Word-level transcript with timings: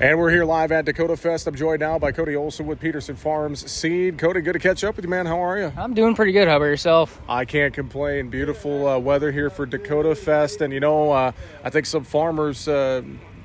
And 0.00 0.18
we're 0.18 0.30
here 0.30 0.46
live 0.46 0.72
at 0.72 0.86
Dakotafest. 0.86 1.46
I'm 1.46 1.54
joined 1.54 1.80
now 1.80 1.98
by 1.98 2.10
Cody 2.10 2.34
Olson 2.34 2.64
with 2.64 2.80
Peterson 2.80 3.16
Farms 3.16 3.70
Seed. 3.70 4.16
Cody, 4.16 4.40
good 4.40 4.54
to 4.54 4.58
catch 4.58 4.82
up 4.82 4.96
with 4.96 5.04
you, 5.04 5.10
man. 5.10 5.26
How 5.26 5.38
are 5.38 5.58
you? 5.58 5.70
I'm 5.76 5.92
doing 5.92 6.14
pretty 6.14 6.32
good. 6.32 6.48
How 6.48 6.56
about 6.56 6.64
yourself? 6.64 7.20
I 7.28 7.44
can't 7.44 7.74
complain. 7.74 8.30
Beautiful 8.30 8.88
uh, 8.88 8.98
weather 8.98 9.30
here 9.30 9.50
for 9.50 9.66
Dakotafest. 9.66 10.62
And, 10.62 10.72
you 10.72 10.80
know, 10.80 11.12
uh, 11.12 11.32
I 11.62 11.68
think 11.68 11.84
some 11.84 12.04
farmers. 12.04 12.66
Uh, 12.66 13.02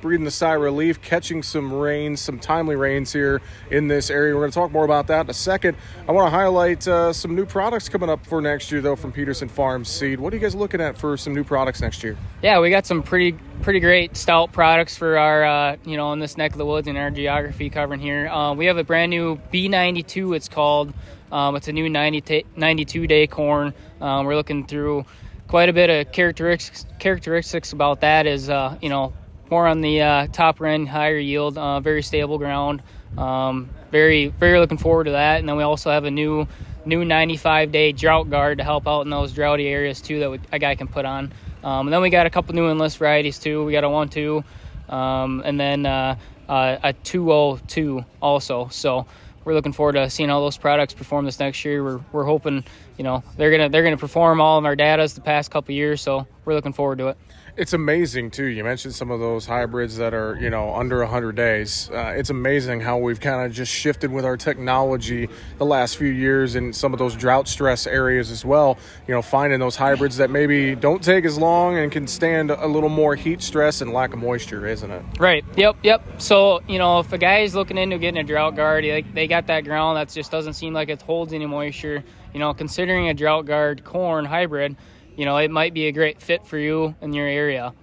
breathing 0.00 0.24
the 0.24 0.30
sigh 0.30 0.54
of 0.54 0.60
relief, 0.60 1.02
catching 1.02 1.42
some 1.42 1.72
rains, 1.72 2.20
some 2.20 2.38
timely 2.38 2.76
rains 2.76 3.12
here 3.12 3.42
in 3.70 3.88
this 3.88 4.10
area. 4.10 4.32
We're 4.32 4.42
going 4.42 4.52
to 4.52 4.54
talk 4.54 4.70
more 4.70 4.84
about 4.84 5.08
that 5.08 5.22
in 5.22 5.30
a 5.30 5.34
second. 5.34 5.76
I 6.06 6.12
want 6.12 6.28
to 6.28 6.30
highlight 6.30 6.86
uh, 6.86 7.12
some 7.12 7.34
new 7.34 7.44
products 7.44 7.88
coming 7.88 8.08
up 8.08 8.24
for 8.24 8.40
next 8.40 8.70
year, 8.70 8.80
though, 8.80 8.94
from 8.94 9.10
Peterson 9.10 9.48
Farms 9.48 9.88
Seed. 9.88 10.20
What 10.20 10.32
are 10.32 10.36
you 10.36 10.42
guys 10.42 10.54
looking 10.54 10.80
at 10.80 10.96
for 10.96 11.16
some 11.16 11.34
new 11.34 11.42
products 11.42 11.80
next 11.80 12.04
year? 12.04 12.16
Yeah, 12.42 12.60
we 12.60 12.70
got 12.70 12.86
some 12.86 13.02
pretty 13.02 13.36
pretty 13.62 13.80
great 13.80 14.16
stout 14.16 14.52
products 14.52 14.96
for 14.96 15.18
our 15.18 15.44
uh, 15.44 15.76
you 15.84 15.96
know 15.96 16.12
in 16.12 16.18
this 16.18 16.36
neck 16.36 16.52
of 16.52 16.58
the 16.58 16.66
woods 16.66 16.88
and 16.88 16.96
our 16.96 17.10
geography 17.10 17.70
covering 17.70 18.00
here. 18.00 18.28
Uh, 18.28 18.54
we 18.54 18.66
have 18.66 18.78
a 18.78 18.84
brand 18.84 19.10
new 19.10 19.40
B92. 19.52 20.36
It's 20.36 20.48
called. 20.48 20.92
Um, 21.30 21.56
it's 21.56 21.68
a 21.68 21.72
new 21.72 21.90
90 21.90 22.20
t- 22.22 22.46
92 22.56 23.06
day 23.06 23.26
corn. 23.26 23.74
Um, 24.00 24.26
we're 24.26 24.36
looking 24.36 24.66
through 24.66 25.04
quite 25.46 25.68
a 25.68 25.72
bit 25.72 25.90
of 25.90 26.12
characteristics 26.12 26.86
characteristics 26.98 27.72
about 27.72 28.00
that. 28.00 28.26
Is 28.26 28.48
uh, 28.48 28.78
you 28.80 28.88
know 28.88 29.12
more 29.50 29.66
on 29.66 29.80
the 29.80 30.00
uh, 30.02 30.26
top 30.28 30.60
end, 30.60 30.88
higher 30.88 31.18
yield, 31.18 31.58
uh, 31.58 31.80
very 31.80 32.02
stable 32.02 32.38
ground. 32.38 32.82
Um, 33.16 33.70
very, 33.90 34.26
very 34.28 34.58
looking 34.58 34.78
forward 34.78 35.04
to 35.04 35.12
that. 35.12 35.40
And 35.40 35.48
then 35.48 35.56
we 35.56 35.62
also 35.62 35.90
have 35.90 36.04
a 36.04 36.10
new, 36.10 36.46
new 36.84 37.04
95 37.04 37.72
day 37.72 37.92
DroughtGard 37.92 38.58
to 38.58 38.64
help 38.64 38.86
out 38.86 39.02
in 39.02 39.10
those 39.10 39.32
droughty 39.32 39.68
areas 39.68 40.00
too 40.00 40.20
that 40.20 40.30
we, 40.30 40.40
a 40.52 40.58
guy 40.58 40.74
can 40.74 40.88
put 40.88 41.04
on. 41.04 41.32
Um, 41.62 41.86
and 41.88 41.92
then 41.92 42.00
we 42.00 42.10
got 42.10 42.26
a 42.26 42.30
couple 42.30 42.54
new 42.54 42.68
enlist 42.68 42.98
varieties 42.98 43.38
too. 43.38 43.64
We 43.64 43.72
got 43.72 43.84
a 43.84 43.88
one 43.88 44.08
two, 44.08 44.44
um, 44.88 45.42
and 45.44 45.58
then 45.58 45.86
uh, 45.86 46.16
uh, 46.48 46.78
a 46.82 46.92
202 46.92 48.04
also. 48.20 48.68
So 48.68 49.06
we're 49.44 49.54
looking 49.54 49.72
forward 49.72 49.92
to 49.94 50.10
seeing 50.10 50.28
how 50.28 50.40
those 50.40 50.58
products 50.58 50.94
perform 50.94 51.24
this 51.24 51.38
next 51.38 51.64
year. 51.64 51.82
We're, 51.82 52.00
we're 52.12 52.24
hoping, 52.24 52.64
you 52.96 53.04
know, 53.04 53.22
they're 53.36 53.50
gonna 53.50 53.68
they're 53.68 53.82
gonna 53.82 53.96
perform 53.96 54.40
all 54.40 54.58
of 54.58 54.64
our 54.64 54.76
datas 54.76 55.14
the 55.14 55.20
past 55.20 55.50
couple 55.50 55.74
years. 55.74 56.00
So 56.00 56.26
we're 56.48 56.54
looking 56.54 56.72
forward 56.72 56.96
to 56.96 57.08
it. 57.08 57.18
It's 57.58 57.74
amazing 57.74 58.30
too. 58.30 58.46
You 58.46 58.64
mentioned 58.64 58.94
some 58.94 59.10
of 59.10 59.20
those 59.20 59.44
hybrids 59.44 59.96
that 59.98 60.14
are 60.14 60.38
you 60.40 60.48
know 60.48 60.74
under 60.74 61.00
100 61.00 61.36
days. 61.36 61.90
Uh, 61.92 62.14
it's 62.16 62.30
amazing 62.30 62.80
how 62.80 62.96
we've 62.96 63.20
kind 63.20 63.44
of 63.44 63.52
just 63.52 63.70
shifted 63.70 64.10
with 64.10 64.24
our 64.24 64.36
technology 64.36 65.28
the 65.58 65.66
last 65.66 65.98
few 65.98 66.08
years 66.08 66.54
in 66.54 66.72
some 66.72 66.94
of 66.94 66.98
those 66.98 67.14
drought 67.14 67.46
stress 67.46 67.86
areas 67.86 68.30
as 68.30 68.44
well. 68.46 68.78
You 69.06 69.14
know, 69.14 69.20
finding 69.20 69.60
those 69.60 69.76
hybrids 69.76 70.16
that 70.16 70.30
maybe 70.30 70.74
don't 70.74 71.04
take 71.04 71.26
as 71.26 71.36
long 71.36 71.76
and 71.76 71.92
can 71.92 72.06
stand 72.06 72.50
a 72.50 72.66
little 72.66 72.88
more 72.88 73.14
heat 73.14 73.42
stress 73.42 73.82
and 73.82 73.92
lack 73.92 74.14
of 74.14 74.20
moisture, 74.20 74.66
isn't 74.66 74.90
it? 74.90 75.02
Right. 75.18 75.44
Yep. 75.56 75.76
Yep. 75.82 76.22
So 76.22 76.62
you 76.66 76.78
know, 76.78 77.00
if 77.00 77.12
a 77.12 77.18
guy 77.18 77.40
is 77.40 77.54
looking 77.54 77.76
into 77.76 77.98
getting 77.98 78.20
a 78.22 78.26
DroughtGard, 78.26 78.90
like 78.90 79.12
they 79.12 79.26
got 79.26 79.48
that 79.48 79.64
ground 79.64 79.98
that 79.98 80.08
just 80.08 80.30
doesn't 80.30 80.54
seem 80.54 80.72
like 80.72 80.88
it 80.88 81.02
holds 81.02 81.34
any 81.34 81.44
moisture. 81.44 82.02
You 82.32 82.40
know, 82.40 82.54
considering 82.54 83.10
a 83.10 83.14
DroughtGard 83.14 83.84
corn 83.84 84.24
hybrid 84.24 84.76
you 85.18 85.24
know, 85.24 85.36
it 85.36 85.50
might 85.50 85.74
be 85.74 85.88
a 85.88 85.92
great 85.92 86.22
fit 86.22 86.46
for 86.46 86.56
you 86.56 86.94
in 87.02 87.12
your 87.12 87.26
area. 87.26 87.74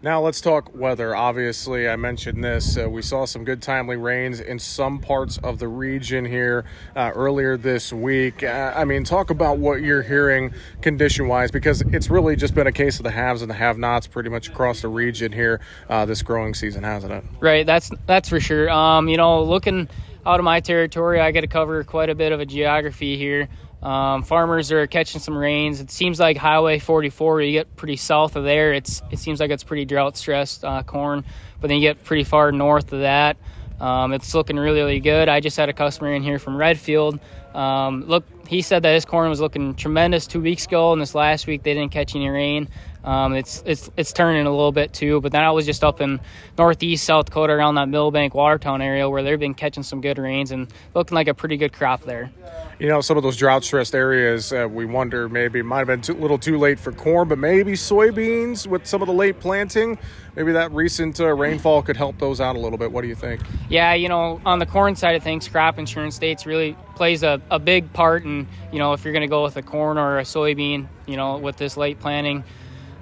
Now 0.00 0.20
let's 0.20 0.40
talk 0.40 0.74
weather. 0.74 1.14
Obviously, 1.14 1.88
I 1.88 1.96
mentioned 1.96 2.42
this. 2.42 2.78
Uh, 2.78 2.88
we 2.88 3.02
saw 3.02 3.26
some 3.26 3.44
good 3.44 3.60
timely 3.60 3.96
rains 3.96 4.40
in 4.40 4.58
some 4.58 5.00
parts 5.00 5.38
of 5.38 5.58
the 5.58 5.68
region 5.68 6.24
here 6.24 6.64
uh, 6.96 7.10
earlier 7.14 7.56
this 7.56 7.92
week. 7.92 8.42
Uh, 8.42 8.72
I 8.74 8.84
mean, 8.84 9.04
talk 9.04 9.28
about 9.30 9.58
what 9.58 9.82
you're 9.82 10.02
hearing 10.02 10.54
condition 10.80 11.28
wise, 11.28 11.50
because 11.50 11.82
it's 11.82 12.08
really 12.08 12.36
just 12.36 12.54
been 12.54 12.68
a 12.68 12.72
case 12.72 13.00
of 13.00 13.04
the 13.04 13.10
haves 13.10 13.42
and 13.42 13.50
the 13.50 13.56
have-nots 13.56 14.06
pretty 14.06 14.30
much 14.30 14.48
across 14.48 14.82
the 14.82 14.88
region 14.88 15.32
here 15.32 15.60
uh, 15.90 16.06
this 16.06 16.22
growing 16.22 16.54
season, 16.54 16.84
hasn't 16.84 17.12
it? 17.12 17.24
Right. 17.40 17.66
That's 17.66 17.90
that's 18.06 18.28
for 18.28 18.40
sure. 18.40 18.70
Um, 18.70 19.08
you 19.08 19.16
know, 19.16 19.42
looking 19.42 19.88
out 20.24 20.38
of 20.38 20.44
my 20.44 20.60
territory, 20.60 21.20
I 21.20 21.32
get 21.32 21.40
to 21.40 21.48
cover 21.48 21.82
quite 21.84 22.08
a 22.08 22.14
bit 22.14 22.32
of 22.32 22.38
a 22.38 22.46
geography 22.46 23.16
here. 23.18 23.48
Um, 23.82 24.24
farmers 24.24 24.72
are 24.72 24.86
catching 24.86 25.20
some 25.20 25.36
rains. 25.36 25.80
It 25.80 25.90
seems 25.90 26.18
like 26.18 26.36
Highway 26.36 26.78
44. 26.78 27.42
You 27.42 27.52
get 27.52 27.76
pretty 27.76 27.96
south 27.96 28.34
of 28.36 28.44
there. 28.44 28.72
It's 28.72 29.02
it 29.10 29.18
seems 29.18 29.40
like 29.40 29.50
it's 29.50 29.62
pretty 29.62 29.84
drought 29.84 30.16
stressed 30.16 30.64
uh, 30.64 30.82
corn, 30.82 31.24
but 31.60 31.68
then 31.68 31.76
you 31.76 31.82
get 31.82 32.02
pretty 32.02 32.24
far 32.24 32.50
north 32.50 32.92
of 32.92 33.00
that. 33.00 33.36
Um, 33.80 34.12
it's 34.12 34.34
looking 34.34 34.56
really 34.56 34.80
really 34.80 35.00
good. 35.00 35.28
I 35.28 35.40
just 35.40 35.56
had 35.56 35.68
a 35.68 35.72
customer 35.72 36.12
in 36.12 36.22
here 36.22 36.38
from 36.38 36.56
Redfield. 36.56 37.20
Um, 37.58 38.04
look, 38.06 38.24
he 38.46 38.62
said 38.62 38.84
that 38.84 38.94
his 38.94 39.04
corn 39.04 39.28
was 39.28 39.40
looking 39.40 39.74
tremendous 39.74 40.28
two 40.28 40.40
weeks 40.40 40.64
ago, 40.66 40.92
and 40.92 41.02
this 41.02 41.12
last 41.12 41.48
week 41.48 41.64
they 41.64 41.74
didn't 41.74 41.90
catch 41.90 42.14
any 42.14 42.28
rain. 42.28 42.68
Um, 43.02 43.34
it's 43.34 43.62
it's 43.66 43.90
it's 43.96 44.12
turning 44.12 44.46
a 44.46 44.50
little 44.50 44.70
bit 44.70 44.92
too, 44.92 45.20
but 45.20 45.32
then 45.32 45.42
I 45.42 45.50
was 45.50 45.66
just 45.66 45.82
up 45.82 46.00
in 46.00 46.20
northeast 46.56 47.04
South 47.04 47.26
Dakota 47.26 47.52
around 47.52 47.76
that 47.76 47.88
Milbank 47.88 48.34
Watertown 48.34 48.80
area 48.80 49.08
where 49.08 49.22
they've 49.22 49.38
been 49.38 49.54
catching 49.54 49.82
some 49.82 50.00
good 50.00 50.18
rains 50.18 50.52
and 50.52 50.72
looking 50.94 51.14
like 51.14 51.26
a 51.26 51.34
pretty 51.34 51.56
good 51.56 51.72
crop 51.72 52.02
there. 52.02 52.30
You 52.78 52.88
know, 52.88 53.00
some 53.00 53.16
of 53.16 53.22
those 53.22 53.36
drought 53.36 53.64
stressed 53.64 53.94
areas, 53.94 54.52
uh, 54.52 54.68
we 54.70 54.84
wonder 54.84 55.28
maybe 55.28 55.62
might 55.62 55.88
have 55.88 55.88
been 55.88 56.16
a 56.16 56.20
little 56.20 56.38
too 56.38 56.58
late 56.58 56.78
for 56.78 56.92
corn, 56.92 57.28
but 57.28 57.38
maybe 57.38 57.72
soybeans 57.72 58.66
with 58.66 58.86
some 58.86 59.02
of 59.02 59.08
the 59.08 59.14
late 59.14 59.40
planting. 59.40 59.98
Maybe 60.36 60.52
that 60.52 60.70
recent 60.70 61.18
uh, 61.18 61.34
rainfall 61.34 61.82
could 61.82 61.96
help 61.96 62.18
those 62.18 62.40
out 62.40 62.54
a 62.54 62.60
little 62.60 62.78
bit. 62.78 62.92
What 62.92 63.02
do 63.02 63.08
you 63.08 63.16
think? 63.16 63.40
Yeah, 63.68 63.94
you 63.94 64.08
know, 64.08 64.40
on 64.44 64.60
the 64.60 64.66
corn 64.66 64.94
side 64.94 65.16
of 65.16 65.22
things, 65.22 65.48
crop 65.48 65.78
insurance 65.78 66.18
dates 66.18 66.46
really 66.46 66.76
plays 66.94 67.22
a, 67.22 67.40
a 67.50 67.58
big 67.58 67.92
part 67.92 68.24
in, 68.24 68.46
you 68.72 68.78
know, 68.78 68.92
if 68.92 69.04
you're 69.04 69.12
going 69.12 69.22
to 69.22 69.28
go 69.28 69.42
with 69.42 69.56
a 69.56 69.62
corn 69.62 69.98
or 69.98 70.18
a 70.18 70.22
soybean, 70.22 70.88
you 71.06 71.16
know, 71.16 71.38
with 71.38 71.56
this 71.56 71.76
late 71.76 72.00
planting 72.00 72.44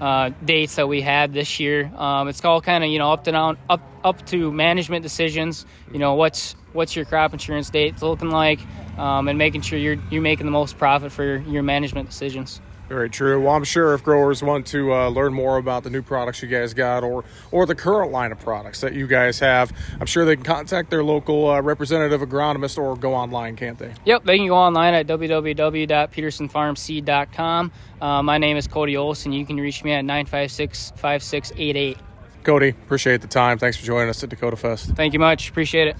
uh, 0.00 0.30
dates 0.44 0.76
that 0.76 0.88
we 0.88 1.00
had 1.00 1.32
this 1.32 1.58
year. 1.58 1.90
Um, 1.96 2.28
it's 2.28 2.44
all 2.44 2.60
kind 2.60 2.84
of 2.84 2.90
you 2.90 2.98
know 2.98 3.12
up 3.12 3.24
to 3.24 3.32
down, 3.32 3.58
up 3.68 3.80
up 4.04 4.24
to 4.26 4.52
management 4.52 5.02
decisions. 5.02 5.66
You 5.92 5.98
know 5.98 6.14
what's 6.14 6.54
what's 6.72 6.94
your 6.94 7.04
crop 7.04 7.32
insurance 7.32 7.70
date 7.70 8.00
looking 8.02 8.30
like, 8.30 8.60
um, 8.98 9.28
and 9.28 9.38
making 9.38 9.62
sure 9.62 9.78
you're 9.78 9.98
you're 10.10 10.22
making 10.22 10.46
the 10.46 10.52
most 10.52 10.78
profit 10.78 11.12
for 11.12 11.24
your, 11.24 11.38
your 11.40 11.62
management 11.62 12.08
decisions. 12.08 12.60
Very 12.88 13.10
true. 13.10 13.42
Well, 13.42 13.54
I'm 13.54 13.64
sure 13.64 13.92
if 13.92 14.02
growers 14.02 14.42
want 14.42 14.66
to 14.68 14.94
uh, 14.94 15.08
learn 15.08 15.34
more 15.34 15.58
about 15.58 15.84
the 15.84 15.90
new 15.90 16.00
products 16.00 16.40
you 16.42 16.48
guys 16.48 16.72
got 16.72 17.04
or 17.04 17.22
or 17.52 17.66
the 17.66 17.74
current 17.74 18.12
line 18.12 18.32
of 18.32 18.40
products 18.40 18.80
that 18.80 18.94
you 18.94 19.06
guys 19.06 19.40
have, 19.40 19.70
I'm 20.00 20.06
sure 20.06 20.24
they 20.24 20.36
can 20.36 20.44
contact 20.44 20.88
their 20.88 21.04
local 21.04 21.50
uh, 21.50 21.60
representative 21.60 22.22
agronomist 22.22 22.78
or 22.78 22.96
go 22.96 23.12
online, 23.14 23.56
can't 23.56 23.78
they? 23.78 23.92
Yep, 24.06 24.24
they 24.24 24.38
can 24.38 24.48
go 24.48 24.56
online 24.56 24.94
at 24.94 25.06
www.petersonfarmseed.com. 25.06 27.72
Uh, 28.00 28.22
my 28.22 28.38
name 28.38 28.56
is 28.56 28.66
Cody 28.66 28.96
Olson. 28.96 29.32
You 29.32 29.44
can 29.44 29.58
reach 29.58 29.84
me 29.84 29.92
at 29.92 30.06
956 30.06 30.92
5688. 30.96 31.98
Cody, 32.42 32.70
appreciate 32.70 33.20
the 33.20 33.26
time. 33.26 33.58
Thanks 33.58 33.76
for 33.76 33.84
joining 33.84 34.08
us 34.08 34.24
at 34.24 34.30
Dakotafest. 34.30 34.96
Thank 34.96 35.12
you 35.12 35.18
much. 35.18 35.50
Appreciate 35.50 35.88
it. 35.88 35.96